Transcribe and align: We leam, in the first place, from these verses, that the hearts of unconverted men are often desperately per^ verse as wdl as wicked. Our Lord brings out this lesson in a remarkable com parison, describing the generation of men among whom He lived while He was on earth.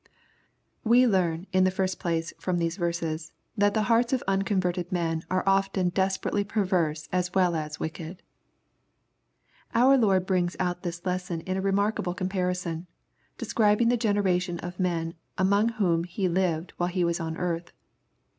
We 0.83 1.05
leam, 1.05 1.45
in 1.53 1.63
the 1.63 1.69
first 1.69 1.99
place, 1.99 2.33
from 2.39 2.57
these 2.57 2.75
verses, 2.75 3.33
that 3.55 3.75
the 3.75 3.83
hearts 3.83 4.13
of 4.13 4.23
unconverted 4.27 4.91
men 4.91 5.21
are 5.29 5.43
often 5.45 5.89
desperately 5.89 6.43
per^ 6.43 6.65
verse 6.65 7.07
as 7.11 7.29
wdl 7.29 7.55
as 7.55 7.79
wicked. 7.79 8.23
Our 9.75 9.99
Lord 9.99 10.25
brings 10.25 10.55
out 10.59 10.81
this 10.81 11.05
lesson 11.05 11.41
in 11.41 11.55
a 11.55 11.61
remarkable 11.61 12.15
com 12.15 12.29
parison, 12.29 12.87
describing 13.37 13.89
the 13.89 13.95
generation 13.95 14.57
of 14.61 14.79
men 14.79 15.13
among 15.37 15.69
whom 15.69 16.05
He 16.05 16.27
lived 16.27 16.73
while 16.77 16.89
He 16.89 17.03
was 17.05 17.19
on 17.19 17.37
earth. 17.37 17.71